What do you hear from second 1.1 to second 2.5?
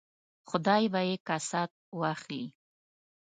کسات واخلي.